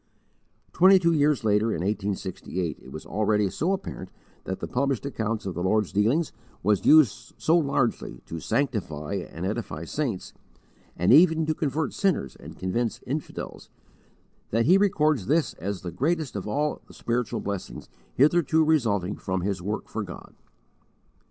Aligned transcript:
A. 0.01 0.03
T. 0.03 0.07
P. 0.07 0.71
Twenty 0.79 0.97
two 0.97 1.11
years 1.13 1.43
later, 1.43 1.67
in 1.67 1.81
1868, 1.83 2.79
it 2.81 2.91
was 2.91 3.05
already 3.05 3.51
so 3.51 3.71
apparent 3.71 4.09
that 4.45 4.59
the 4.59 4.67
published 4.67 5.05
accounts 5.05 5.45
of 5.45 5.53
the 5.53 5.61
Lord's 5.61 5.91
dealings 5.91 6.31
was 6.63 6.83
used 6.87 7.35
so 7.37 7.55
largely 7.55 8.23
to 8.25 8.39
sanctify 8.39 9.27
and 9.31 9.45
edify 9.45 9.85
saints 9.85 10.33
and 10.97 11.13
even 11.13 11.45
to 11.45 11.53
convert 11.53 11.93
sinners 11.93 12.35
and 12.35 12.57
convince 12.57 12.99
infidels, 13.05 13.69
that 14.49 14.65
he 14.65 14.75
records 14.79 15.27
this 15.27 15.53
as 15.59 15.81
the 15.83 15.91
greatest 15.91 16.35
of 16.35 16.47
all 16.47 16.81
the 16.87 16.95
spiritual 16.95 17.39
blessings 17.39 17.87
hitherto 18.15 18.63
resulting 18.65 19.15
from 19.15 19.41
his 19.41 19.61
work 19.61 19.87
for 19.87 20.01
God. 20.01 20.33